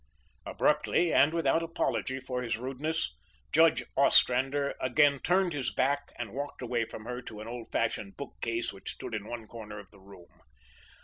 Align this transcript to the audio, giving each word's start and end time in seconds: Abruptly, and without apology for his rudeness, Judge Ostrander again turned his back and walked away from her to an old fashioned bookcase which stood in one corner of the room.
Abruptly, 0.47 1.13
and 1.13 1.31
without 1.31 1.61
apology 1.61 2.19
for 2.19 2.41
his 2.41 2.57
rudeness, 2.57 3.15
Judge 3.51 3.83
Ostrander 3.95 4.73
again 4.81 5.19
turned 5.19 5.53
his 5.53 5.71
back 5.71 6.11
and 6.17 6.33
walked 6.33 6.63
away 6.63 6.85
from 6.85 7.05
her 7.05 7.21
to 7.21 7.39
an 7.39 7.47
old 7.47 7.71
fashioned 7.71 8.17
bookcase 8.17 8.73
which 8.73 8.89
stood 8.95 9.13
in 9.13 9.27
one 9.27 9.45
corner 9.45 9.77
of 9.77 9.91
the 9.91 9.99
room. 9.99 10.41